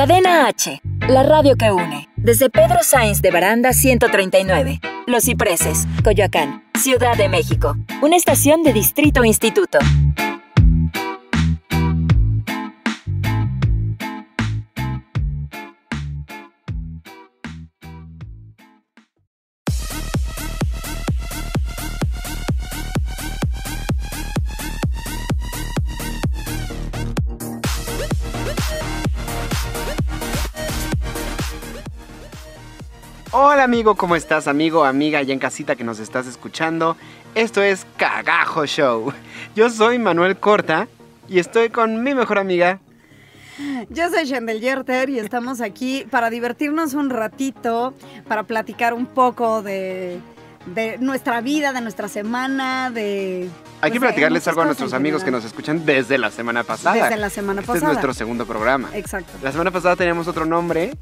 [0.00, 0.80] Cadena H,
[1.10, 2.08] la radio que une.
[2.16, 7.76] Desde Pedro Sainz de Baranda 139, Los Cipreses, Coyoacán, Ciudad de México.
[8.00, 9.78] Una estación de Distrito Instituto.
[33.60, 36.96] Hola amigo, ¿cómo estás amigo, amiga, ya en casita que nos estás escuchando?
[37.34, 39.12] Esto es Cagajo Show.
[39.54, 40.88] Yo soy Manuel Corta
[41.28, 42.80] y estoy con mi mejor amiga.
[43.90, 47.92] Yo soy Shendel Yerter y estamos aquí para divertirnos un ratito,
[48.26, 50.20] para platicar un poco de,
[50.64, 53.50] de nuestra vida, de nuestra semana, de...
[53.82, 56.96] Hay que pues, platicarles algo a nuestros amigos que nos escuchan desde la semana pasada.
[57.04, 57.86] Desde la semana Este pasada.
[57.88, 58.90] es nuestro segundo programa.
[58.92, 59.32] Exacto.
[59.42, 60.92] La semana pasada teníamos otro nombre.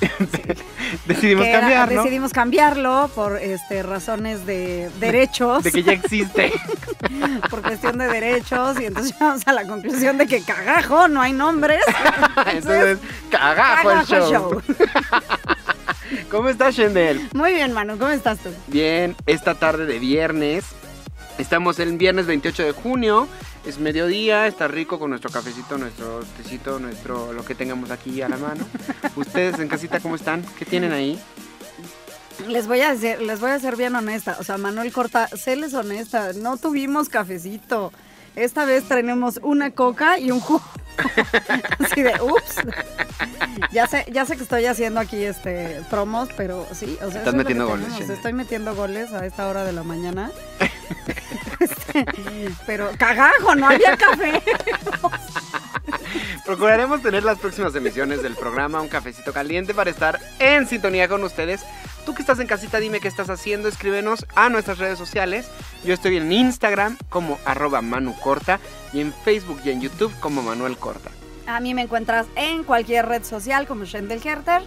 [1.06, 2.02] Decidimos Que era- cambiarlo.
[2.02, 6.52] Decidimos cambiarlo por este, razones de derechos, De que ya existe.
[7.50, 11.32] por cuestión de derechos, y entonces llegamos a la conclusión de que cagajo, no hay
[11.32, 11.80] nombres.
[12.52, 12.98] Entonces,
[13.30, 14.62] cagajo, el Cagajo show.
[16.30, 17.28] ¿Cómo estás, Shendel?
[17.34, 18.50] Muy bien, Manu, ¿cómo estás tú?
[18.68, 20.64] Bien, esta tarde de viernes.
[21.38, 23.28] Estamos el viernes 28 de junio.
[23.64, 28.28] Es mediodía, está rico con nuestro cafecito, nuestro tecito, nuestro lo que tengamos aquí a
[28.28, 28.66] la mano.
[29.16, 30.42] Ustedes en casita, ¿cómo están?
[30.58, 31.18] ¿Qué tienen ahí?
[32.48, 34.36] Les voy a decir, les voy a ser bien honesta.
[34.40, 37.92] O sea, Manuel Corta, séles honesta, no tuvimos cafecito.
[38.34, 40.62] Esta vez tenemos una coca y un jugo.
[41.78, 42.56] Así de, ups.
[43.72, 47.34] Ya sé, ya sé que estoy haciendo aquí este promos, pero sí, o sea, Estás
[47.34, 48.10] metiendo goles, tenemos.
[48.10, 50.30] Estoy metiendo goles a esta hora de la mañana.
[52.66, 54.42] Pero cagajo, no había café.
[56.44, 61.22] Procuraremos tener las próximas emisiones del programa Un Cafecito Caliente para estar en sintonía con
[61.24, 61.62] ustedes.
[62.06, 65.50] Tú que estás en casita, dime qué estás haciendo, escríbenos a nuestras redes sociales.
[65.84, 68.60] Yo estoy en Instagram como arroba Manu Corta
[68.92, 71.10] y en Facebook y en YouTube como Manuel Corta.
[71.46, 74.62] A mí me encuentras en cualquier red social como Shendel Herter.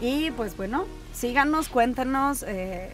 [0.00, 2.44] Y pues bueno, síganos, cuéntenos.
[2.46, 2.92] eh,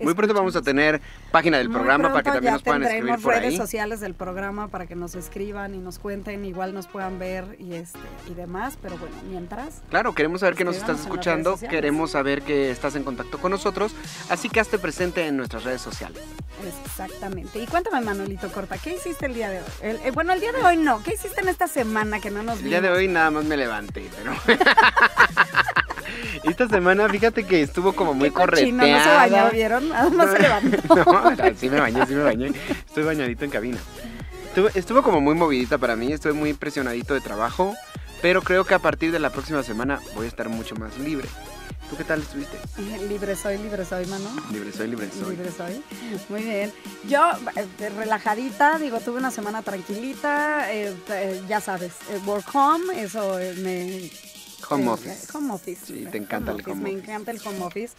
[0.00, 1.00] Muy pronto vamos a tener
[1.30, 3.56] página del Muy programa para que también nos puedan escribir por redes ahí.
[3.56, 7.74] sociales del programa para que nos escriban y nos cuenten, igual nos puedan ver y
[7.74, 7.98] este
[8.30, 12.70] y demás, pero bueno, mientras Claro, queremos saber que nos estás escuchando, queremos saber que
[12.70, 13.94] estás en contacto con nosotros,
[14.28, 16.22] así que hazte presente en nuestras redes sociales.
[16.66, 17.58] exactamente.
[17.62, 19.64] Y cuéntame, Manuelito Corta, ¿qué hiciste el día de hoy?
[19.82, 22.42] El- eh, bueno, el día de hoy no, ¿qué hiciste en esta semana que no
[22.42, 22.98] nos El día de vimos?
[22.98, 24.32] hoy nada más me levanté, pero...
[26.44, 29.88] Esta semana, fíjate que estuvo como muy cochino, no se bañó, ¿vieron?
[29.90, 30.76] Nada más se levantó.
[30.94, 32.52] No, sí me bañé, sí me bañé.
[32.86, 33.78] Estoy bañadito en cabina.
[34.48, 37.74] Estuvo, estuvo como muy movidita para mí, estoy muy presionadito de trabajo,
[38.22, 41.28] pero creo que a partir de la próxima semana voy a estar mucho más libre.
[41.90, 42.58] ¿Tú qué tal estuviste?
[43.08, 44.28] libre soy, libre soy, Manu.
[44.50, 45.36] Libre soy, libre soy.
[45.36, 45.82] Libre soy.
[46.28, 46.72] Muy bien.
[47.08, 47.20] Yo,
[47.56, 51.92] eh, relajadita, digo, tuve una semana tranquilita, eh, eh, ya sabes,
[52.24, 54.10] work home, eso me...
[54.70, 55.26] Home eh, office.
[55.36, 55.86] Home office.
[55.86, 57.02] Sí, te encanta el home Me office.
[57.04, 57.94] encanta el home office.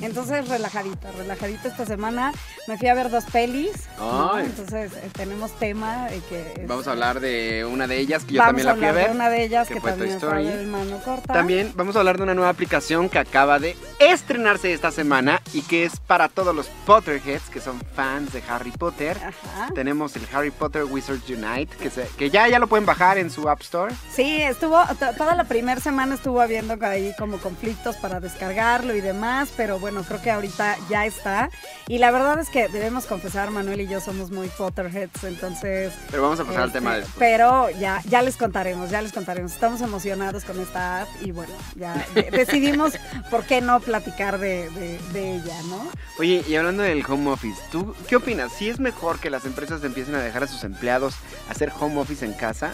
[0.00, 2.32] Entonces, relajadita, relajadita esta semana.
[2.68, 3.72] Me fui a ver dos pelis.
[3.98, 4.38] ¿no?
[4.38, 6.64] Entonces, eh, tenemos tema de que...
[6.66, 8.88] Vamos este, a hablar de una de ellas que yo vamos también la fui a
[8.90, 9.10] hablar ver.
[9.10, 11.32] de una de ellas que que, fue también fue el mano corta.
[11.32, 15.62] También vamos a hablar de una nueva aplicación que acaba de estrenarse esta semana y
[15.62, 19.16] que es para todos los Potterheads que son fans de Harry Potter.
[19.18, 19.70] Ajá.
[19.74, 23.30] Tenemos el Harry Potter Wizards Unite, que, se- que ya, ya lo pueden bajar en
[23.30, 23.94] su App Store.
[24.12, 29.00] Sí, estuvo, to- toda la primera semana estuvo habiendo ahí como conflictos para descargarlo y
[29.00, 31.50] demás, pero bueno, creo que ahorita ya está.
[31.88, 35.92] Y la verdad es que debemos confesar, Manuel y yo somos muy Potterheads, entonces...
[36.10, 37.14] Pero vamos a pasar al este, tema después.
[37.18, 39.52] Pero ya, ya les contaremos, ya les contaremos.
[39.52, 42.92] Estamos emocionados con esta app y bueno, ya de- decidimos
[43.30, 45.88] por qué no platicar de, de- de ella, ¿no?
[46.18, 48.52] Oye, y hablando del home office, ¿tú qué opinas?
[48.52, 51.14] ¿Si es mejor que las empresas empiecen a dejar a sus empleados
[51.48, 52.72] hacer home office en casa?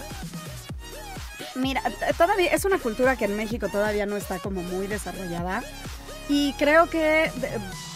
[1.55, 1.83] Mira,
[2.17, 5.63] todavía es una cultura que en México todavía no está como muy desarrollada.
[6.29, 7.31] Y creo que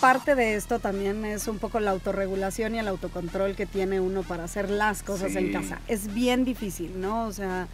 [0.01, 4.25] parte de esto también es un poco la autorregulación y el autocontrol que tiene uno
[4.25, 5.39] para hacer las cosas Sí.
[5.39, 5.79] en casa.
[5.89, 7.27] Es bien difícil, ¿no?
[7.27, 7.69] O sea,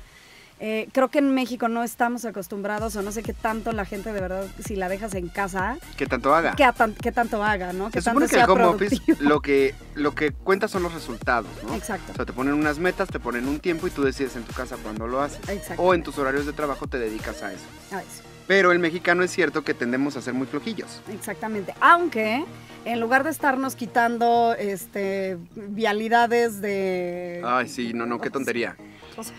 [0.64, 4.12] eh, creo que en México no estamos acostumbrados o no sé qué tanto la gente
[4.12, 6.55] de verdad, si la dejas en casa, Que tanto haga.
[6.55, 7.87] qué, a tan- qué tanto haga, ¿no?
[7.87, 10.94] Se Que supone tanto que el home office lo que, lo que cuenta son los
[10.94, 11.75] resultados, ¿no?
[11.75, 12.12] Exacto.
[12.12, 14.53] O sea, te ponen unas metas, te ponen un tiempo y tú decides en tu
[14.53, 15.41] casa cuándo lo haces.
[15.49, 15.82] Exacto.
[15.82, 17.64] O en tus horarios de trabajo te dedicas a eso.
[17.91, 18.23] A eso.
[18.47, 21.00] Pero el mexicano es cierto que tendemos a ser muy flojillos.
[21.12, 21.75] Exactamente.
[21.81, 22.44] Aunque
[22.85, 28.76] en lugar de estarnos quitando este vialidades de Ay, sí, no, no, qué tontería.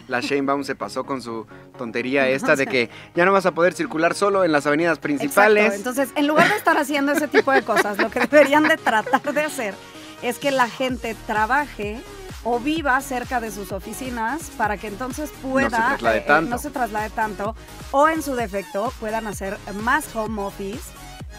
[0.08, 1.46] La Sheinbaum se pasó con su
[1.78, 5.66] tontería esta de que ya no vas a poder circular solo en las avenidas principales.
[5.66, 5.90] Exacto.
[5.90, 9.34] Entonces, en lugar de estar haciendo ese tipo de cosas, lo que deberían de tratar
[9.34, 9.76] de hacer
[10.22, 12.02] es que la gente trabaje
[12.44, 16.70] o viva cerca de sus oficinas para que entonces pueda traslade eh, eh, no se
[16.72, 17.56] traslade tanto
[17.92, 20.92] o en su defecto puedan hacer más home office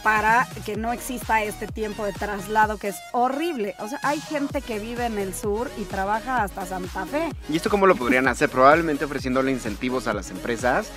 [0.04, 3.74] para que no exista este tiempo de traslado que es horrible.
[3.80, 7.30] O sea, hay gente que vive en el sur y trabaja hasta Santa Fe.
[7.48, 8.50] ¿Y esto cómo lo podrían hacer?
[8.50, 10.88] Probablemente ofreciéndole incentivos a las empresas,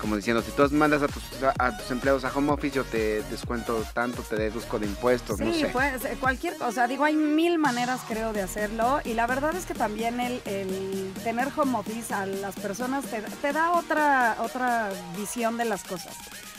[0.00, 1.22] como diciendo, si tú mandas a tus,
[1.58, 5.52] a tus empleados a home office, yo te descuento tanto, te deduzco de impuestos, no
[5.52, 5.68] sé.
[5.68, 6.88] pues eh, cualquier cosa.
[6.88, 11.12] Digo, hay mil maneras creo de hacerlo y la verdad es que también el, el
[11.22, 16.16] tener home office a las personas te, te da otra, otra visión de las cosas.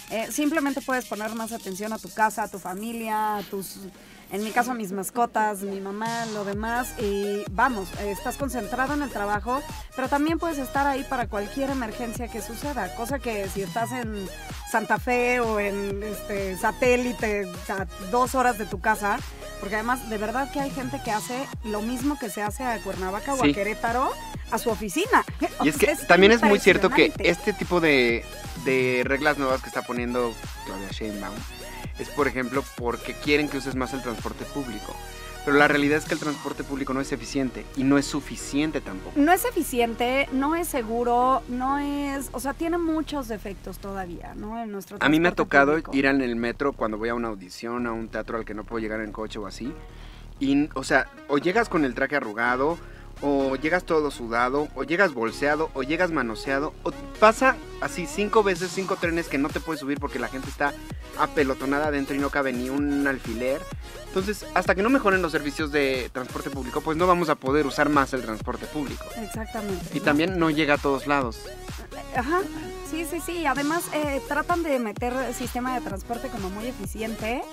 [0.10, 3.80] Eh, simplemente puedes poner más atención a tu casa, a tu familia, a tus,
[4.32, 9.10] en mi caso mis mascotas, mi mamá, lo demás y vamos, estás concentrado en el
[9.10, 9.62] trabajo,
[9.96, 14.28] pero también puedes estar ahí para cualquier emergencia que suceda, cosa que si estás en
[14.70, 19.18] Santa Fe o en este satélite a dos horas de tu casa,
[19.60, 22.80] porque además de verdad que hay gente que hace lo mismo que se hace a
[22.80, 24.12] Cuernavaca o a Querétaro
[24.52, 25.26] a su oficina.
[25.64, 28.24] Y es que también es muy cierto que este tipo de,
[28.64, 30.34] de reglas nuevas que está poniendo
[30.66, 31.36] Claudia Sheinbaum
[32.00, 34.96] es, por ejemplo, porque quieren que uses más el transporte público.
[35.46, 38.82] Pero la realidad es que el transporte público no es eficiente y no es suficiente
[38.82, 39.14] tampoco.
[39.18, 44.62] No es eficiente, no es seguro, no es, o sea, tiene muchos defectos todavía, ¿no?
[44.62, 45.96] En nuestro A mí me ha tocado público.
[45.96, 48.66] ir en el metro cuando voy a una audición, a un teatro al que no
[48.66, 49.72] puedo llegar en coche o así.
[50.42, 52.78] Y, o sea, o llegas con el traje arrugado,
[53.22, 58.72] o llegas todo sudado, o llegas bolseado, o llegas manoseado, o pasa así cinco veces,
[58.74, 60.74] cinco trenes que no te puedes subir porque la gente está
[61.18, 63.62] apelotonada adentro y no cabe ni un alfiler.
[64.08, 67.68] Entonces, hasta que no mejoren los servicios de transporte público, pues no vamos a poder
[67.68, 69.06] usar más el transporte público.
[69.16, 69.86] Exactamente.
[69.96, 71.40] Y también no llega a todos lados.
[72.16, 72.42] Ajá,
[72.90, 73.46] sí, sí, sí.
[73.46, 77.44] Además, eh, tratan de meter el sistema de transporte como muy eficiente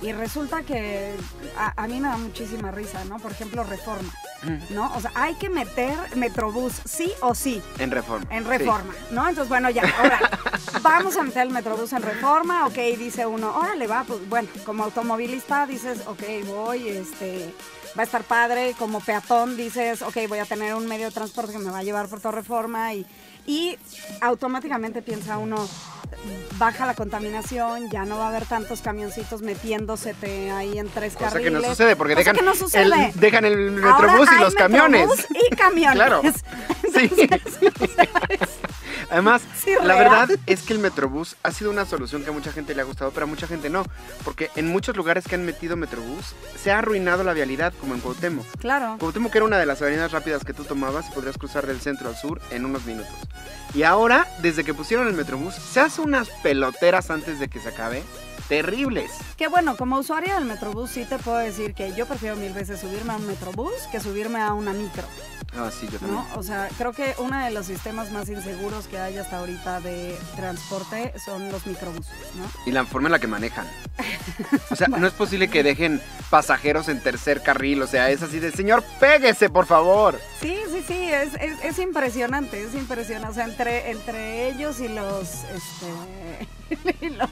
[0.00, 1.14] y resulta que
[1.56, 3.18] a, a mí me da muchísima risa, ¿no?
[3.18, 4.12] Por ejemplo, reforma,
[4.70, 4.94] ¿no?
[4.94, 8.26] O sea, hay que meter Metrobús, sí o sí, En reforma.
[8.30, 8.48] en sí.
[8.48, 9.28] reforma, ¿no?
[9.28, 10.20] Entonces, bueno, ya, ahora,
[10.82, 14.84] vamos a meter el Metrobús en reforma, ok, dice uno, órale, va, pues bueno, como
[14.84, 17.52] automovilista dices, ok, voy, este,
[17.98, 21.52] va a estar padre, como peatón dices, ok, voy a tener un medio de transporte
[21.52, 23.04] que me va a llevar por toda reforma y,
[23.46, 23.78] y
[24.20, 25.68] automáticamente piensa uno,
[26.58, 31.30] baja la contaminación, ya no va a haber tantos camioncitos metiéndosete ahí en tres Cosa
[31.30, 31.52] carriles.
[31.52, 33.06] que no sucede porque Cosa dejan, que no sucede.
[33.06, 35.06] El, dejan el Ahora metrobús y hay los camiones.
[35.08, 35.94] Metrobús y camiones.
[35.96, 36.22] Claro.
[36.94, 37.10] Sí.
[39.10, 42.52] Además, Sí, la verdad es que el Metrobús ha sido una solución que a mucha
[42.52, 43.84] gente le ha gustado, pero a mucha gente no.
[44.24, 48.00] Porque en muchos lugares que han metido Metrobús, se ha arruinado la vialidad, como en
[48.00, 48.46] Cuauhtémoc.
[48.58, 48.96] Claro.
[48.98, 52.08] Cuauhtémoc era una de las avenidas rápidas que tú tomabas y podrías cruzar del centro
[52.08, 53.12] al sur en unos minutos.
[53.74, 57.68] Y ahora, desde que pusieron el Metrobús, se hace unas peloteras antes de que se
[57.68, 58.02] acabe.
[58.48, 59.10] Terribles.
[59.36, 62.80] Que bueno, como usuaria del Metrobús sí te puedo decir que yo prefiero mil veces
[62.80, 65.04] subirme a un Metrobús que subirme a una micro,
[65.56, 66.14] Ah, sí, yo también.
[66.14, 66.26] ¿no?
[66.36, 70.18] O sea, creo que uno de los sistemas más inseguros que hay hasta ahorita de
[70.36, 72.44] transporte son los microbuses, ¿no?
[72.66, 73.66] Y la forma en la que manejan.
[74.70, 76.00] O sea, no es posible que dejen
[76.30, 77.82] pasajeros en tercer carril.
[77.82, 80.20] O sea, es así de, señor, péguese, por favor.
[80.40, 83.30] Sí, sí, sí, es, es, es impresionante, es impresionante.
[83.30, 87.30] O sea, entre, entre ellos y los, este, y los,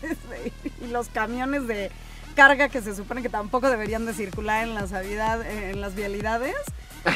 [0.81, 1.91] y los camiones de
[2.34, 6.56] carga que se supone que tampoco deberían de circular en las, en las vialidades.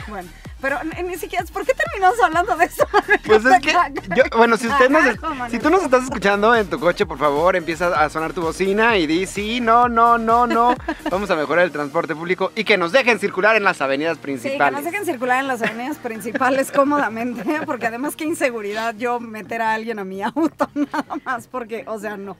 [0.08, 0.28] Bueno,
[0.60, 2.86] pero ni, siquiera, ¿por qué terminamos hablando de eso?
[3.26, 3.72] Pues es que,
[4.16, 5.04] yo, bueno, si usted nos,
[5.50, 8.96] si tú nos estás escuchando en tu coche, por favor, empieza a sonar tu bocina
[8.96, 10.74] y di, sí, no, no, no, no.
[11.10, 14.22] Vamos a mejorar el transporte público y que nos dejen circular en las avenidas Sí,
[14.22, 14.78] principales.
[14.78, 19.62] que nos dejen circular en las avenidas principales cómodamente, porque además qué inseguridad yo meter
[19.62, 22.36] a alguien a mi auto, nada más, porque, o sea, no.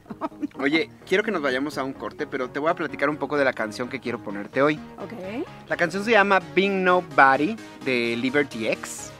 [0.59, 3.37] Oye, quiero que nos vayamos a un corte, pero te voy a platicar un poco
[3.37, 4.77] de la canción que quiero ponerte hoy.
[4.99, 5.47] Ok.
[5.69, 9.11] La canción se llama Being Nobody de Liberty X.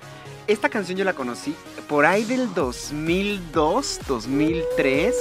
[0.47, 1.55] Esta canción yo la conocí
[1.89, 5.15] por ahí del 2002, 2003,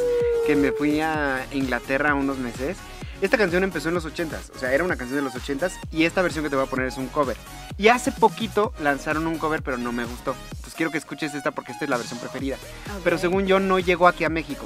[0.48, 2.78] que me fui a Inglaterra unos meses.
[3.22, 6.06] Esta canción empezó en los 80s, o sea, era una canción de los 80s y
[6.06, 7.36] esta versión que te voy a poner es un cover.
[7.78, 10.36] Y hace poquito lanzaron un cover, pero no me gustó.
[10.52, 12.58] Entonces quiero que escuches esta porque esta es la versión preferida.
[13.04, 14.66] Pero según yo no llegó aquí a México.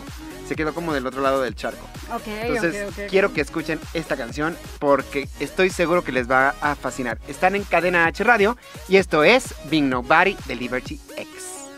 [0.53, 1.83] Se quedó como del otro lado del charco.
[2.13, 7.17] Ok, Entonces, quiero que escuchen esta canción porque estoy seguro que les va a fascinar.
[7.27, 8.55] Están en Cadena H Radio
[8.87, 11.69] y esto es Being Nobody de Liberty X.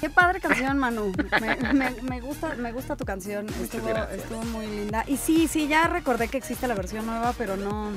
[0.00, 1.12] Qué padre canción, Manu.
[1.40, 3.46] Me, me- me gusta, me gusta tu canción.
[3.62, 5.04] Estuvo, estuvo muy linda.
[5.08, 7.90] Y sí, sí, ya recordé que existe la versión nueva, pero no,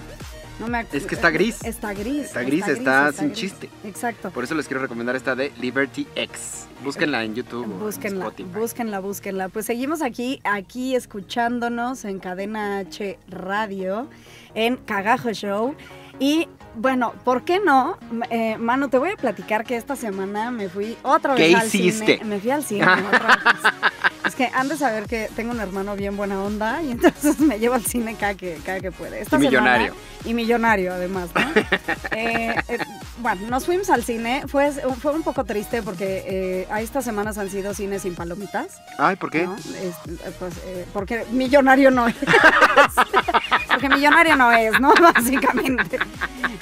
[0.62, 1.58] No me Es que está gris.
[1.64, 2.26] Está gris.
[2.26, 3.70] Está gris, está sin chiste.
[3.84, 4.30] Exacto.
[4.32, 6.68] Por eso les quiero recomendar esta de Liberty X.
[6.84, 7.64] Búsquenla en YouTube.
[7.64, 8.50] o en Búsquenla, Spotify.
[8.60, 9.50] búsquenla, búsquenla.
[9.50, 14.08] Pues seguimos aquí, aquí escuchándonos en Cadena H Radio,
[14.56, 15.76] en Cagajo Show.
[16.20, 17.98] Y bueno, ¿por qué no?
[18.30, 21.68] Eh, Manu, te voy a platicar que esta semana me fui otra vez ¿Qué al
[21.68, 22.06] hiciste?
[22.18, 22.26] cine.
[22.26, 23.74] Me fui al cine otra vez.
[24.26, 27.58] Es que han de saber que tengo un hermano bien buena onda y entonces me
[27.60, 29.22] llevo al cine cada que, cada que puede.
[29.22, 29.96] Esta Y semana- millonario.
[30.26, 31.42] y millonario, además, ¿no?
[32.14, 32.78] Eh, eh,
[33.20, 34.44] bueno, nos fuimos al cine.
[34.48, 38.82] Fue, fue un poco triste porque eh, a estas semanas han sido cines sin palomitas.
[38.98, 39.46] Ay, ¿por qué?
[39.48, 39.56] ¿no?
[39.56, 39.74] Es-
[40.08, 40.54] eh, pues,
[40.94, 42.16] porque millonario no es.
[43.68, 44.94] porque millonario no es, ¿no?
[45.02, 45.98] Básicamente.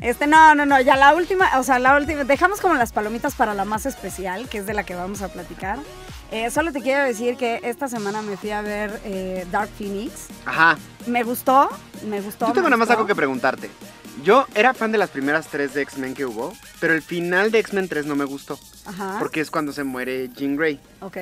[0.02, 3.36] Este, no, no, no, ya la última, o sea, la última, dejamos como las palomitas
[3.36, 5.78] para la más especial, que es de la que vamos a platicar.
[6.52, 10.28] Solo te quiero decir que esta semana me fui a ver eh, Dark Phoenix.
[10.46, 10.78] Ajá.
[11.08, 11.70] Me gustó,
[12.08, 12.48] me gustó.
[12.48, 13.70] Yo tengo nada más algo que preguntarte.
[14.24, 17.60] Yo era fan de las primeras tres de X-Men que hubo, pero el final de
[17.60, 19.16] X-Men 3 no me gustó, Ajá.
[19.18, 20.78] porque es cuando se muere Jean Grey.
[21.00, 21.18] Ok.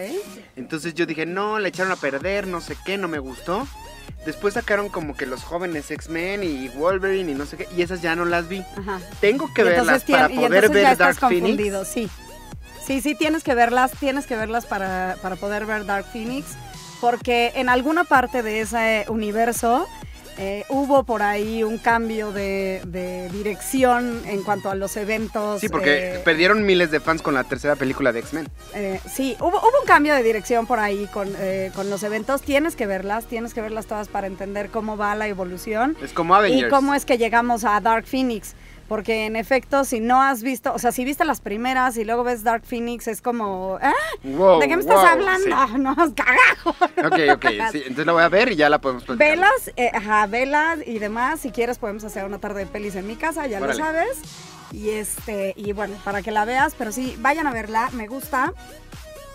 [0.55, 3.67] Entonces yo dije, no, le echaron a perder, no sé qué, no me gustó.
[4.25, 8.01] Después sacaron como que los jóvenes X-Men y Wolverine y no sé qué, y esas
[8.01, 8.63] ya no las vi.
[8.77, 8.99] Ajá.
[9.21, 11.87] Tengo que verlas para poder ver Dark Phoenix.
[11.87, 12.09] sí.
[12.87, 16.47] Sí, sí, tienes que verlas, tienes que verlas para, para poder ver Dark Phoenix,
[17.01, 19.85] porque en alguna parte de ese universo
[20.37, 25.59] eh, hubo por ahí un cambio de, de dirección en cuanto a los eventos.
[25.59, 28.47] Sí, porque eh, perdieron miles de fans con la tercera película de X-Men.
[28.73, 32.41] eh, sí, hubo, hubo un cambio de dirección por ahí con, eh, con los eventos.
[32.41, 35.97] Tienes que verlas, tienes que verlas todas para entender cómo va la evolución.
[36.01, 36.67] Es como Avengers.
[36.67, 38.55] ¿Y cómo es que llegamos a Dark Phoenix?
[38.87, 42.23] Porque en efecto, si no has visto, o sea, si viste las primeras y luego
[42.23, 43.91] ves Dark Phoenix, es como, ¿ah?
[44.23, 45.77] Wow, ¿De qué me estás hablando?
[45.77, 46.73] No, cagajo.
[46.95, 47.05] sí.
[47.05, 49.29] Ok, ok, sí, entonces la voy a ver y ya la podemos platicar.
[49.29, 51.41] Velas, eh, ajá, velas y demás.
[51.41, 53.73] Si quieres podemos hacer una tarde de pelis en mi casa, ya Órale.
[53.73, 54.19] lo sabes.
[54.71, 58.53] Y este, y bueno, para que la veas, pero sí, vayan a verla, me gusta.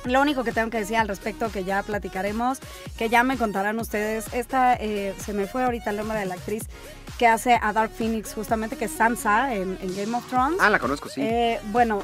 [0.04, 2.59] Lo único que tengo que decir al respecto, que ya platicaremos,
[2.99, 6.35] que ya me contarán ustedes, esta, eh, se me fue ahorita el nombre de la
[6.35, 6.64] actriz
[7.23, 10.59] que hace a Dark Phoenix, justamente, que es Sansa en, en Game of Thrones.
[10.61, 11.21] Ah, la conozco, sí.
[11.23, 12.02] Eh, bueno,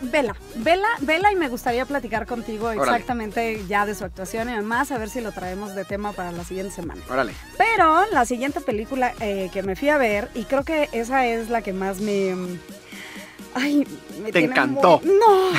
[0.00, 2.80] vela, vela, vela y me gustaría platicar contigo Órale.
[2.80, 6.32] exactamente ya de su actuación y además a ver si lo traemos de tema para
[6.32, 6.98] la siguiente semana.
[7.10, 7.34] Órale.
[7.58, 11.50] Pero la siguiente película eh, que me fui a ver, y creo que esa es
[11.50, 12.34] la que más me...
[13.54, 13.86] Ay,
[14.22, 14.98] me Te tiene encantó.
[15.04, 15.50] muy- No.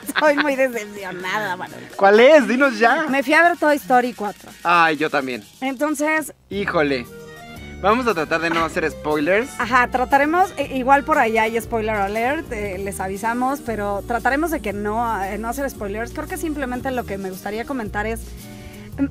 [0.08, 1.88] Estoy muy decepcionada, Manuel.
[1.94, 2.48] ¿Cuál es?
[2.48, 3.04] Dinos ya.
[3.10, 4.50] Me fui a ver Toy Story 4.
[4.62, 5.44] Ay, yo también.
[5.60, 7.04] Entonces, Híjole.
[7.84, 9.50] Vamos a tratar de no hacer spoilers.
[9.58, 14.60] Ajá, trataremos, eh, igual por ahí hay spoiler alert, eh, les avisamos, pero trataremos de
[14.60, 16.12] que no, eh, no hacer spoilers.
[16.12, 18.22] Creo que simplemente lo que me gustaría comentar es,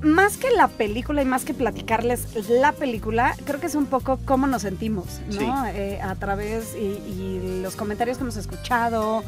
[0.01, 4.19] más que la película y más que platicarles la película, creo que es un poco
[4.25, 5.65] cómo nos sentimos, ¿no?
[5.65, 5.71] Sí.
[5.75, 9.23] Eh, a través y, y los comentarios que hemos escuchado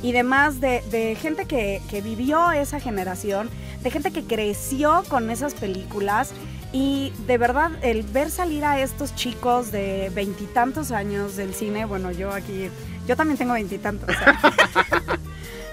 [0.00, 3.50] y demás de, de gente que, que vivió esa generación,
[3.82, 6.30] de gente que creció con esas películas
[6.76, 12.10] y de verdad el ver salir a estos chicos de veintitantos años del cine, bueno,
[12.12, 12.68] yo aquí,
[13.08, 14.14] yo también tengo veintitantos.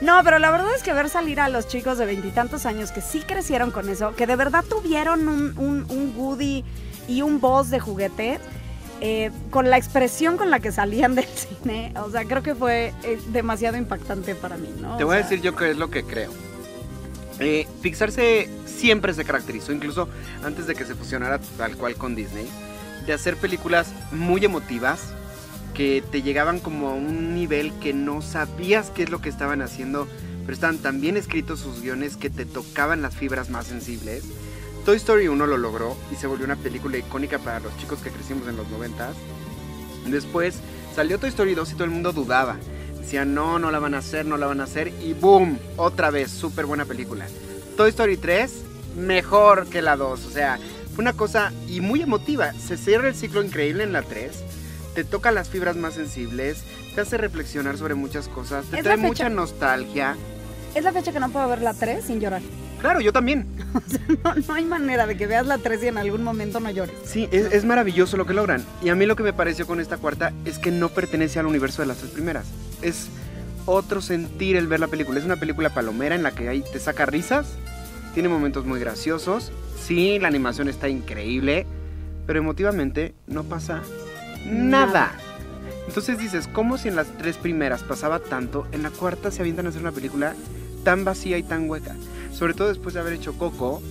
[0.01, 2.99] No, pero la verdad es que ver salir a los chicos de veintitantos años que
[2.99, 6.65] sí crecieron con eso, que de verdad tuvieron un, un, un Woody
[7.07, 8.37] y un voz de juguete,
[8.99, 12.93] eh, con la expresión con la que salían del cine, o sea, creo que fue
[13.03, 14.97] eh, demasiado impactante para mí, ¿no?
[14.97, 16.31] Te O voy a decir yo qué es lo que creo.
[17.43, 17.67] Eh,
[18.65, 20.07] siempre se caracterizó, incluso
[20.43, 22.47] antes de que se fusionara tal cual con Disney,
[23.05, 25.13] de hacer películas muy emotivas
[25.73, 29.61] que te llegaban como a un nivel que no sabías qué es lo que estaban
[29.61, 30.07] haciendo,
[30.41, 34.23] pero estaban tan bien escritos sus guiones que te tocaban las fibras más sensibles.
[34.85, 38.11] Toy Story 1 lo logró y se volvió una película icónica para los chicos que
[38.11, 39.11] crecimos en los 90
[40.07, 40.55] Después
[40.95, 42.57] salió Toy Story 2 y todo el mundo dudaba.
[43.03, 44.87] Decían, no, no la van a hacer, no la van a hacer.
[45.03, 47.25] Y boom, otra vez, súper buena película.
[47.77, 48.51] Toy Story 3,
[48.97, 50.25] mejor que la 2.
[50.25, 50.57] O sea,
[50.95, 52.53] fue una cosa y muy emotiva.
[52.53, 54.31] Se cierra el ciclo increíble en la 3.
[54.95, 56.63] Te toca las fibras más sensibles,
[56.95, 60.15] te hace reflexionar sobre muchas cosas, te trae fecha- mucha nostalgia.
[60.75, 62.41] Es la fecha que no puedo ver la 3 sin llorar.
[62.79, 63.47] Claro, yo también.
[64.23, 66.95] No, no hay manera de que veas la 3 y en algún momento no llores.
[67.05, 68.63] Sí, es, es maravilloso lo que logran.
[68.83, 71.47] Y a mí lo que me pareció con esta cuarta es que no pertenece al
[71.47, 72.45] universo de las tres primeras.
[72.83, 73.07] Es
[73.65, 75.19] otro sentir el ver la película.
[75.19, 77.47] Es una película palomera en la que ahí te saca risas,
[78.13, 79.51] tiene momentos muy graciosos.
[79.79, 81.65] Sí, la animación está increíble,
[82.25, 83.81] pero emotivamente no pasa
[84.45, 85.13] nada.
[85.87, 89.65] Entonces dices, ¿cómo si en las tres primeras pasaba tanto, en la cuarta se avientan
[89.65, 90.33] a hacer una película
[90.83, 91.95] tan vacía y tan hueca?
[92.31, 93.81] Sobre todo después de haber hecho Coco,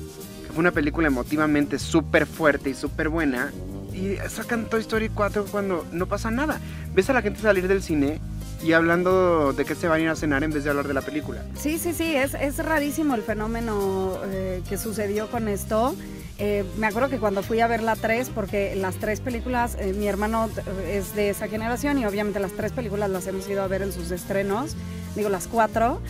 [0.47, 3.53] que fue una película emotivamente súper fuerte y súper buena,
[3.93, 6.61] y sacan Toy Story 4 cuando no pasa nada.
[6.95, 8.21] Ves a la gente salir del cine
[8.63, 10.95] y hablando de que se van a ir a cenar en vez de hablar de
[10.95, 11.43] la película.
[11.59, 15.95] Sí, sí, sí, es, es rarísimo el fenómeno eh, que sucedió con esto.
[16.39, 19.93] Eh, me acuerdo que cuando fui a ver la 3, porque las tres películas, eh,
[19.93, 20.49] mi hermano
[20.89, 23.93] es de esa generación y obviamente las tres películas las hemos ido a ver en
[23.93, 24.75] sus estrenos,
[25.15, 26.01] digo las cuatro.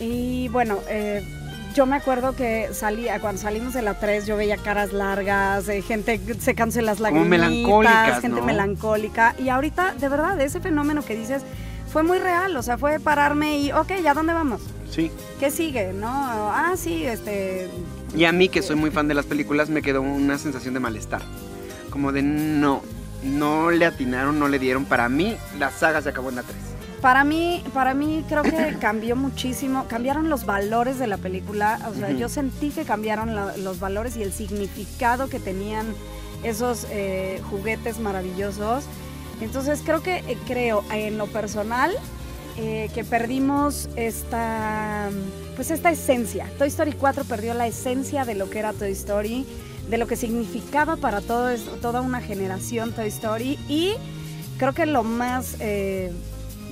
[0.00, 1.22] Y bueno, eh,
[1.74, 6.20] yo me acuerdo que salía, cuando salimos de la 3 yo veía caras largas, gente
[6.40, 8.46] secándose las melancólicas, gente ¿no?
[8.46, 9.34] melancólica.
[9.38, 11.42] Y ahorita, de verdad, ese fenómeno que dices
[11.92, 14.60] fue muy real, o sea, fue pararme y, ok, ¿ya dónde vamos?
[14.90, 15.10] Sí.
[15.40, 15.92] ¿Qué sigue?
[15.92, 16.08] ¿No?
[16.08, 17.68] Ah, sí, este.
[18.16, 20.80] Y a mí, que soy muy fan de las películas, me quedó una sensación de
[20.80, 21.22] malestar.
[21.90, 22.82] Como de no,
[23.22, 24.84] no le atinaron, no le dieron.
[24.86, 26.56] Para mí, la saga se acabó en la 3.
[27.02, 31.94] Para mí, para mí creo que cambió muchísimo, cambiaron los valores de la película, o
[31.94, 32.18] sea, Ujú.
[32.18, 35.86] yo sentí que cambiaron la- los valores y el significado que tenían
[36.42, 38.84] esos eh, juguetes maravillosos.
[39.40, 41.92] Entonces creo que, eh, creo en lo personal,
[42.56, 45.10] eh, que perdimos esta,
[45.54, 46.50] pues esta esencia.
[46.58, 49.46] Toy Story 4 perdió la esencia de lo que era Toy Story,
[49.88, 53.92] de lo que significaba para todo, toda una generación Toy Story y
[54.58, 56.12] creo que lo más eh,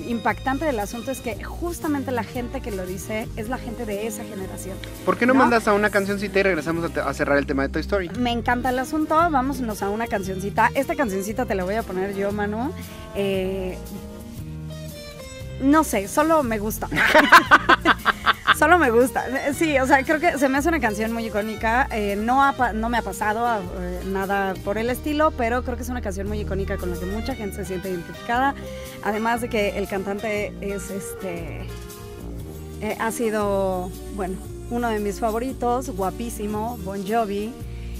[0.07, 4.07] impactante del asunto es que justamente la gente que lo dice es la gente de
[4.07, 4.77] esa generación.
[5.05, 5.39] ¿Por qué no, ¿No?
[5.39, 8.09] mandas a una cancioncita y regresamos a, a cerrar el tema de Toy Story?
[8.19, 10.71] Me encanta el asunto, vámonos a una cancioncita.
[10.75, 12.71] Esta cancioncita te la voy a poner yo, Manu.
[13.15, 13.77] Eh,
[15.61, 16.87] no sé, solo me gusta.
[18.57, 19.25] solo me gusta.
[19.53, 21.87] Sí, o sea, creo que se me hace una canción muy icónica.
[21.91, 23.45] Eh, no, ha no me ha pasado
[23.79, 26.97] eh, nada por el estilo, pero creo que es una canción muy icónica con la
[26.99, 28.55] que mucha gente se siente identificada.
[29.03, 31.67] Además de que el cantante es este.
[32.81, 34.37] eh, ha sido, bueno,
[34.69, 37.53] uno de mis favoritos, guapísimo, Bon Jovi.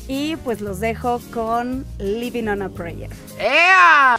[0.09, 3.09] Y pues los dejo con Living on a Prayer.
[3.39, 4.17] ¡Ea!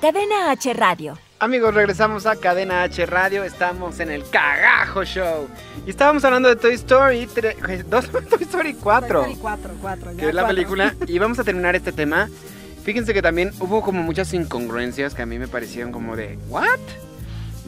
[0.00, 1.18] Cadena H Radio.
[1.42, 3.44] Amigos, regresamos a Cadena H Radio.
[3.44, 5.48] Estamos en el Cagajo Show.
[5.86, 9.22] Y estábamos hablando de Toy Story 3, dos, Toy Story 4.
[9.22, 10.16] Toy Story 4, 4.
[10.18, 10.94] que es la película.
[11.06, 12.28] Y vamos a terminar este tema.
[12.84, 16.78] Fíjense que también hubo como muchas incongruencias que a mí me parecieron como de, ¿what?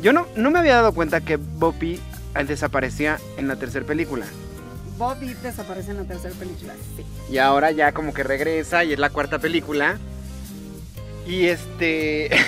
[0.02, 1.98] Yo no, no me había dado cuenta que Bobby
[2.34, 4.26] eh, desaparecía en la tercera película.
[4.98, 6.74] Bobby desaparece en la tercera película.
[6.94, 7.06] Sí.
[7.32, 9.96] Y ahora ya como que regresa y es la cuarta película.
[11.26, 12.30] Y este...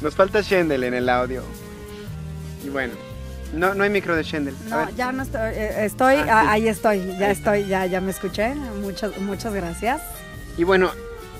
[0.00, 1.42] Nos falta Shendel en el audio.
[2.64, 2.92] Y bueno,
[3.54, 4.54] no, no hay micro de Shendel.
[4.68, 5.40] No, ya no estoy.
[5.54, 6.48] eh, estoy Ah, ah, sí.
[6.50, 8.54] ahí estoy, ya Ahí estoy, ya, ya me escuché.
[8.54, 10.02] Muchas, muchas gracias.
[10.56, 10.90] Y bueno,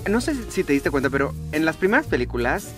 [0.08, 2.68] no sé si te diste cuenta, pero en las primeras películas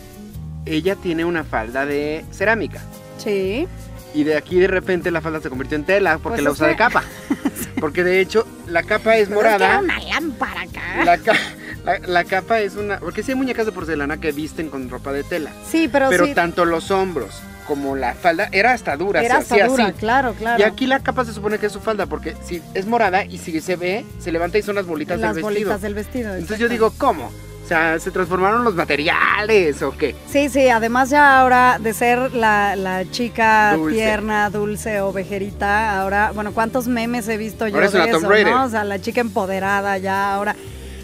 [0.66, 2.82] ella tiene una falda de cerámica.
[3.18, 3.66] Sí.
[4.14, 6.66] Y de aquí de repente la falda se convirtió en tela porque Pues la usa
[6.68, 7.02] de capa.
[7.80, 9.80] Porque de hecho la capa es Pero es que era morada.
[9.80, 11.04] una lámpara acá.
[11.04, 11.32] La, ca-
[11.84, 12.98] la- la capa es una...
[13.00, 15.50] Porque sí hay muñecas de porcelana que visten con ropa de tela.
[15.68, 16.34] Sí, pero, Pero sí.
[16.34, 19.22] tanto los hombros como la falda era hasta dura.
[19.22, 19.92] Era hasta dura, así.
[19.94, 20.60] claro, claro.
[20.60, 23.38] Y aquí la capa se supone que es su falda porque si es morada y
[23.38, 25.64] si se ve, se levanta y son las bolitas las del vestido.
[25.70, 26.34] bolitas del vestido.
[26.34, 27.26] Entonces yo digo, ¿cómo?
[27.64, 30.16] O sea, ¿se transformaron los materiales o qué?
[30.28, 33.94] Sí, sí, además ya ahora de ser la, la chica Dulce.
[33.96, 38.10] tierna, dulce o vejerita, ahora, bueno, ¿cuántos memes he visto yo Ahora es de una
[38.10, 38.52] eso, Raider.
[38.52, 38.64] no?
[38.64, 40.56] O sea, la chica empoderada ya ahora.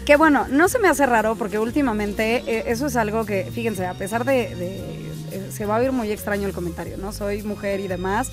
[0.09, 3.85] Que bueno, no se me hace raro porque últimamente eh, eso es algo que, fíjense,
[3.85, 7.11] a pesar de, de- eh, se va a oír muy extraño el comentario, ¿no?
[7.13, 8.31] Soy mujer y demás,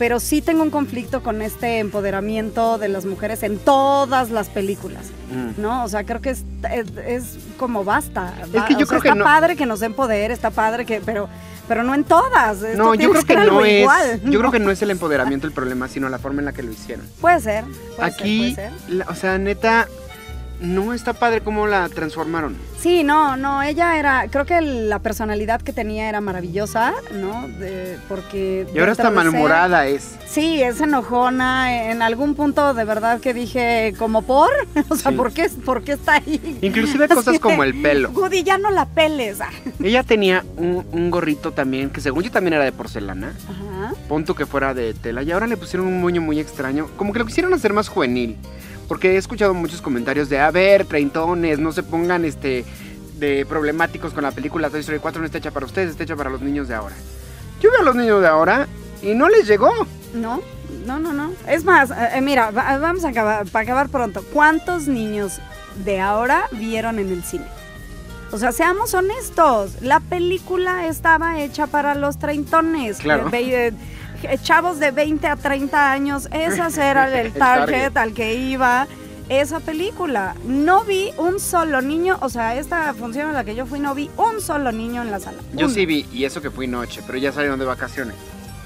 [0.00, 5.04] pero sí tengo un conflicto con este empoderamiento de las mujeres en todas las películas.
[5.32, 5.62] Mm.
[5.62, 5.84] ¿no?
[5.84, 7.24] O sea, creo que es, es, es
[7.56, 8.34] como basta.
[8.42, 10.50] Es va- que yo sea, creo que está no- padre que nos den poder, está
[10.50, 11.28] padre que, pero,
[11.68, 12.60] pero no en todas.
[12.62, 13.82] Esto No, yo creo que no es.
[13.82, 16.52] igual, Yo creo que no es el empoderamiento el problema, sino la forma en la
[16.52, 17.06] que lo hicieron.
[17.20, 17.64] Puede ser.
[17.96, 18.92] Puede Aquí, ser, puede ser.
[18.96, 19.86] la- o sea, neta,
[20.62, 22.56] no está padre cómo la transformaron.
[22.78, 27.46] Sí, no, no, ella era, creo que la personalidad que tenía era maravillosa, ¿no?
[27.46, 28.66] De- porque...
[28.74, 30.16] Y ahora está ser- malhumorada es.
[30.26, 34.50] Sí, es enojona, en algún punto de verdad que dije, ¿como por?
[34.88, 35.16] O sea, Sí.
[35.16, 36.58] ¿por, qué, ¿por qué está ahí?
[36.62, 38.10] Inclusive Así cosas de, como el pelo.
[38.10, 39.40] Woody, ya no la peles.
[39.40, 39.50] Ah.
[39.82, 43.32] Ella tenía un, un gorrito también, que según yo también era de porcelana.
[43.48, 43.94] Ajá.
[44.08, 45.22] Punto que fuera de tela.
[45.22, 46.88] Y ahora le pusieron un moño muy extraño.
[46.96, 48.36] Como que lo quisieron hacer más juvenil.
[48.92, 52.62] Porque he escuchado muchos comentarios de, a ver, treintones, no se pongan este
[53.18, 56.14] de problemáticos con la película Toy Story 4, no está hecha para ustedes, está hecha
[56.14, 56.94] para los niños de ahora.
[57.62, 58.68] Yo veo a los niños de ahora
[59.00, 59.70] y no les llegó.
[60.12, 60.42] No,
[60.84, 61.32] no, no, no.
[61.48, 64.22] Es más, eh, eh, mira, va- vamos a acabar, para acabar pronto.
[64.30, 65.40] ¿Cuántos niños
[65.86, 67.46] de ahora vieron en el cine?
[68.30, 69.80] O sea, seamos honestos.
[69.80, 72.98] La película estaba hecha para los treintones.
[72.98, 73.30] Claro.
[74.24, 78.86] Eh, chavos de 20 a 30 años, ese era el El target al que iba.
[79.28, 80.34] esa película.
[80.44, 83.94] No vi un solo niño, o sea, esta función a la que yo fui no
[83.94, 85.38] vi un solo niño en la sala.
[85.54, 85.74] Yo Uno.
[85.74, 88.14] sí vi, y eso que fui noche, pero ya salieron de vacaciones.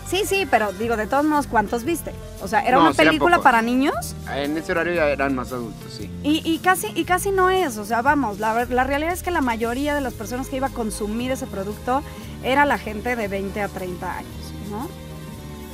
[0.08, 2.12] Sí, sí, pero digo, de todos modos, ¿cuántos viste?
[2.40, 4.14] O sea, ¿era No, una película para niños?
[4.32, 6.08] En ese horario ya eran más adultos, sí.
[6.22, 9.32] Y, y casi, y casi no es, o sea, vamos, la, la realidad es que
[9.32, 12.02] la mayoría de las personas que iba a consumir ese producto
[12.44, 14.88] era la gente de 20 a 30 años, ¿no?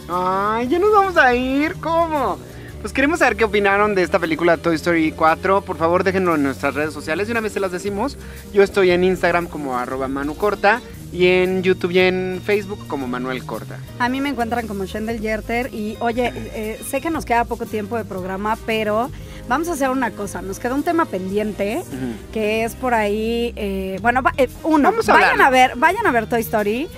[0.08, 1.74] Ay, ya nos vamos a ir.
[1.80, 2.38] ¿Cómo?
[2.80, 5.62] Pues queremos saber qué opinaron de esta película Toy Story 4.
[5.62, 7.28] Por favor, déjenlo en nuestras redes sociales.
[7.28, 8.18] Y una vez se las decimos,
[8.52, 10.80] yo estoy en Instagram como arroba manucorta
[11.12, 13.78] y en YouTube y en Facebook como Manuel Corta.
[13.98, 17.66] A mí me encuentran como Shendel Yerter y oye, eh, sé que nos queda poco
[17.66, 19.10] tiempo de programa, pero
[19.46, 21.84] vamos a hacer una cosa, nos queda un tema pendiente
[22.32, 26.10] que es por ahí, eh, bueno, eh, uno, Vamos a vayan a ver, vayan a
[26.12, 26.88] ver Toy Story.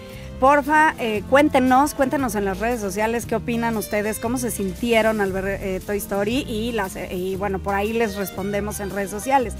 [0.49, 5.33] Porfa, eh, cuéntenos, cuéntenos en las redes sociales qué opinan ustedes, cómo se sintieron al
[5.33, 9.09] ver eh, Toy Story y, las, eh, y bueno, por ahí les respondemos en redes
[9.09, 9.55] sociales.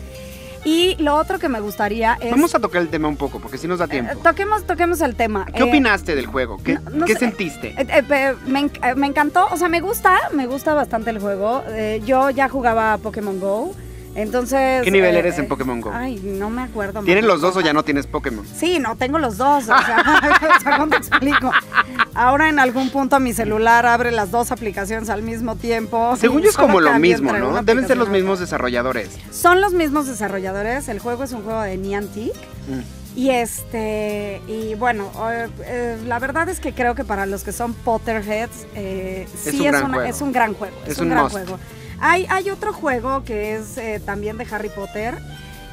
[0.63, 2.31] Y lo otro que me gustaría es...
[2.31, 4.13] Vamos a tocar el tema un poco, porque si nos da tiempo.
[4.13, 5.47] eh, toquemos, toquemos el tema.
[5.47, 6.59] ¿Qué Eh, opinaste del juego?
[6.63, 7.21] ¿Qué, no- no qué sé.
[7.21, 7.75] sentiste?
[7.79, 11.65] Eh, me, enc- me encantó, o sea, me gusta, me gusta bastante el juego.
[12.05, 13.75] Yo ya jugaba Pokémon Go,
[14.15, 14.83] entonces...
[14.83, 15.91] ¿Qué nivel eh, eres en eh, Pokémon Go?
[15.93, 17.03] Ay, no me acuerdo.
[17.03, 18.47] ¿Tienes los dos o ya no tienes Pokémon?
[18.47, 20.21] Sí, no, tengo los dos, o sea,
[20.59, 21.51] o sea, ¿cómo te explico?
[22.15, 26.17] Ahora en algún punto mi celular abre las dos aplicaciones al mismo tiempo.
[26.17, 27.63] Según yo es como lo mismo, ¿no?
[27.63, 29.11] Deben ser los mismos desarrolladores.
[29.31, 32.33] Son los mismos desarrolladores, el juego es un juego de Niantic.
[32.69, 33.05] Mm.
[33.17, 37.53] Y este, y bueno, eh, eh, la verdad es que creo que para los que
[37.53, 40.75] son Potterheads, eh, sí un es, gran una- es un gran juego.
[40.85, 41.33] Es, Es un, un gran must.
[41.37, 41.59] juego.
[42.05, 45.15] Hay, hay otro juego que es eh, también de Harry Potter,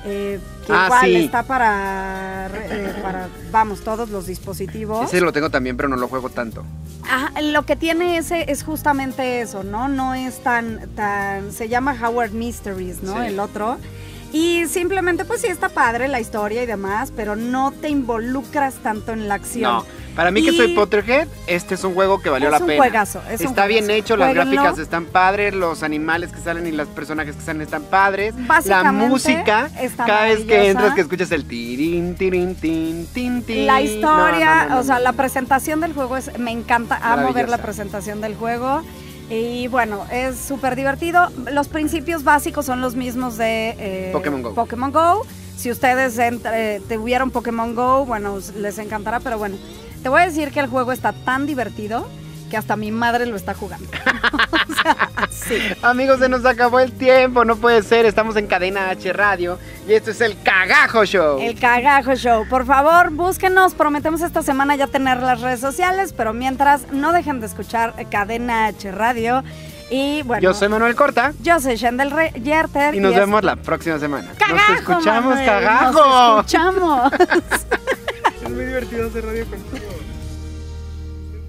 [0.05, 1.15] eh, que Ah, igual sí.
[1.25, 5.05] está para, eh, para, vamos, todos los dispositivos.
[5.05, 6.63] Ese lo tengo también, pero no lo juego tanto.
[7.03, 9.89] Ajá, lo que tiene ese es justamente eso, ¿no?
[9.89, 13.15] No es tan, tan, se llama Howard Mysteries, ¿no?
[13.19, 13.27] Sí.
[13.27, 13.77] El otro.
[14.33, 19.11] Y simplemente, pues sí está padre la historia y demás, pero no te involucras tanto
[19.11, 19.63] en la acción.
[19.63, 22.65] No, para mí que soy Potterhead, este es un juego que valió es la un
[22.65, 22.77] pena.
[22.81, 23.99] juegazo, es un Está bien juegazo.
[24.05, 24.61] hecho, las Jueguenlo.
[24.61, 28.33] gráficas están padres, los animales que salen y los personajes que salen están padres.
[28.65, 33.65] La música, está cada vez que entras que escuchas el tirín, tirín, tin, tin, tin.
[33.67, 37.33] La historia, No, no, no, o sea, la presentación del juego es, me encanta, amo
[37.33, 38.81] ver la presentación del juego.
[39.31, 41.29] Y bueno, es súper divertido.
[41.53, 44.53] Los principios básicos son los mismos de eh, Pokémon Go.
[44.53, 45.25] Pokémon Go.
[45.55, 49.55] Si ustedes eh, tuvieron Pokémon Go, bueno, les encantará, pero bueno,
[50.03, 52.09] te voy a decir que el juego está tan divertido
[52.49, 53.87] que hasta mi madre lo está jugando.
[54.51, 55.09] o sea,
[55.47, 55.59] sí.
[55.81, 59.93] Amigos, se nos acabó el tiempo, no puede ser, estamos en Cadena H Radio y
[59.93, 61.39] esto es el Cagajo Show.
[61.41, 62.47] El Cagajo Show.
[62.49, 63.73] Por favor, búsquenos.
[63.73, 68.67] Prometemos esta semana ya tener las redes sociales, pero mientras, no dejen de escuchar Cadena
[68.67, 69.43] H Radio.
[69.89, 72.95] Y bueno, Yo soy Manuel Corta yo soy Shendel Re- Yerter.
[72.95, 74.29] y nos vemos la próxima semana.
[74.37, 75.45] ¡Cagajo, nos escuchamos, Manuel!
[75.45, 76.07] Cagajo.
[76.07, 77.11] Nos escuchamos.
[78.41, 79.85] Es muy divertido hacer radio contigo.